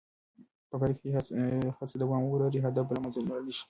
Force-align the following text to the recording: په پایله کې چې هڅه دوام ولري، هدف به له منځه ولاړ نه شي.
په 0.69 0.75
پایله 0.79 0.93
کې 0.95 1.01
چې 1.27 1.33
هڅه 1.79 1.95
دوام 2.01 2.23
ولري، 2.25 2.59
هدف 2.65 2.85
به 2.87 2.93
له 2.95 3.01
منځه 3.03 3.19
ولاړ 3.19 3.41
نه 3.47 3.51
شي. 3.55 3.59